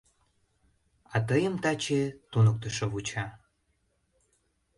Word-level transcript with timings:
—А 1.13 1.15
тыйым 1.27 1.55
таче 1.63 2.01
туныктышо 2.31 2.85
вуча. 2.91 3.25